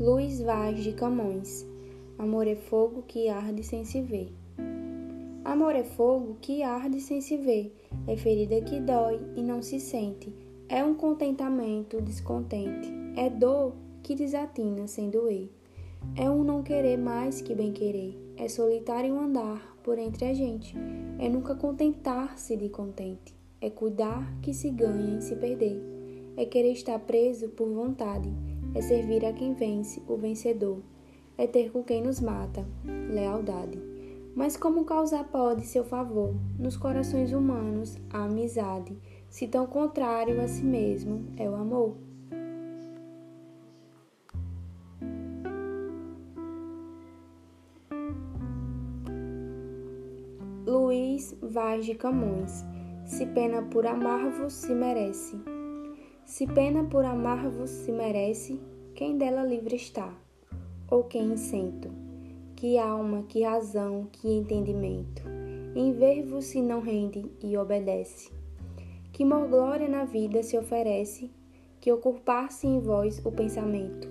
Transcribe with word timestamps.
Luiz 0.00 0.40
Vaz 0.40 0.78
de 0.84 0.92
Camões. 0.92 1.66
Amor 2.16 2.46
é 2.46 2.54
fogo 2.54 3.02
que 3.02 3.28
arde 3.28 3.64
sem 3.64 3.84
se 3.84 4.00
ver. 4.00 4.32
Amor 5.44 5.74
é 5.74 5.82
fogo 5.82 6.36
que 6.40 6.62
arde 6.62 7.00
sem 7.00 7.20
se 7.20 7.36
ver, 7.36 7.74
é 8.06 8.16
ferida 8.16 8.60
que 8.60 8.78
dói 8.78 9.20
e 9.34 9.42
não 9.42 9.60
se 9.60 9.80
sente, 9.80 10.32
é 10.68 10.84
um 10.84 10.94
contentamento 10.94 12.00
descontente, 12.00 12.88
é 13.16 13.28
dor 13.28 13.72
que 14.00 14.14
desatina 14.14 14.86
sem 14.86 15.10
doer. 15.10 15.50
É 16.14 16.30
um 16.30 16.44
não 16.44 16.62
querer 16.62 16.96
mais 16.96 17.40
que 17.40 17.52
bem 17.52 17.72
querer, 17.72 18.16
é 18.36 18.46
solitário 18.46 19.18
andar 19.18 19.76
por 19.82 19.98
entre 19.98 20.26
a 20.26 20.32
gente, 20.32 20.76
é 21.18 21.28
nunca 21.28 21.56
contentar-se 21.56 22.56
de 22.56 22.68
contente, 22.68 23.34
é 23.60 23.68
cuidar 23.68 24.32
que 24.42 24.54
se 24.54 24.70
ganha 24.70 25.16
em 25.16 25.20
se 25.20 25.34
perder, 25.34 25.82
é 26.36 26.44
querer 26.44 26.70
estar 26.70 27.00
preso 27.00 27.48
por 27.48 27.68
vontade 27.68 28.32
é 28.74 28.80
servir 28.80 29.24
a 29.24 29.32
quem 29.32 29.54
vence, 29.54 30.02
o 30.06 30.16
vencedor, 30.16 30.80
é 31.36 31.46
ter 31.46 31.70
com 31.70 31.82
quem 31.82 32.02
nos 32.02 32.20
mata, 32.20 32.66
lealdade. 32.84 33.78
Mas 34.34 34.56
como 34.56 34.84
causar 34.84 35.24
pode 35.24 35.66
seu 35.66 35.84
favor 35.84 36.34
nos 36.58 36.76
corações 36.76 37.32
humanos 37.32 37.96
a 38.10 38.24
amizade, 38.24 38.96
se 39.28 39.48
tão 39.48 39.66
contrário 39.66 40.40
a 40.40 40.46
si 40.46 40.64
mesmo 40.64 41.26
é 41.36 41.48
o 41.48 41.54
amor? 41.54 41.96
Luiz 50.66 51.34
Vaz 51.40 51.86
de 51.86 51.94
Camões 51.94 52.64
Se 53.06 53.24
pena 53.26 53.62
por 53.62 53.86
amar-vos 53.86 54.52
se 54.52 54.74
merece. 54.74 55.57
Se 56.28 56.46
pena 56.46 56.84
por 56.84 57.06
amar-vos 57.06 57.70
se 57.70 57.90
merece, 57.90 58.60
quem 58.94 59.16
dela 59.16 59.42
livre 59.42 59.76
está, 59.76 60.14
ou 60.90 61.04
quem 61.04 61.32
incento, 61.32 61.90
que 62.54 62.76
alma, 62.76 63.24
que 63.26 63.42
razão, 63.44 64.06
que 64.12 64.28
entendimento, 64.28 65.22
em 65.74 65.90
ver-vos 65.94 66.44
se 66.44 66.60
não 66.60 66.80
rende 66.80 67.24
e 67.42 67.56
obedece. 67.56 68.30
Que 69.10 69.24
mor 69.24 69.48
glória 69.48 69.88
na 69.88 70.04
vida 70.04 70.42
se 70.42 70.58
oferece, 70.58 71.30
que 71.80 71.90
oculpar-se 71.90 72.66
em 72.66 72.78
vós 72.78 73.24
o 73.24 73.32
pensamento, 73.32 74.06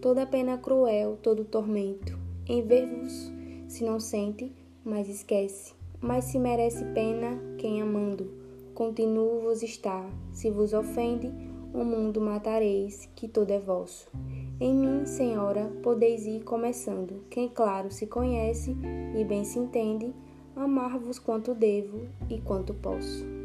toda 0.00 0.24
pena 0.24 0.56
cruel, 0.56 1.18
todo 1.22 1.44
tormento, 1.44 2.18
em 2.48 2.62
ver-vos 2.62 3.30
se 3.68 3.84
não 3.84 4.00
sente, 4.00 4.50
mas 4.82 5.10
esquece, 5.10 5.74
mas 6.00 6.24
se 6.24 6.38
merece 6.38 6.86
pena 6.94 7.38
quem 7.58 7.82
amando, 7.82 8.32
continuo 8.74 9.40
vos 9.40 9.62
está, 9.62 10.08
se 10.32 10.50
vos 10.50 10.72
ofende, 10.72 11.49
o 11.72 11.84
mundo 11.84 12.20
matareis, 12.20 13.08
que 13.14 13.28
todo 13.28 13.50
é 13.50 13.58
vosso. 13.58 14.10
Em 14.60 14.74
mim, 14.74 15.06
Senhora, 15.06 15.70
podeis 15.82 16.26
ir 16.26 16.42
começando. 16.44 17.24
Quem 17.30 17.48
claro 17.48 17.90
se 17.90 18.06
conhece 18.06 18.76
e 19.16 19.24
bem 19.24 19.44
se 19.44 19.58
entende, 19.58 20.14
amar-vos 20.54 21.18
quanto 21.18 21.54
devo 21.54 22.06
e 22.28 22.40
quanto 22.40 22.74
posso. 22.74 23.39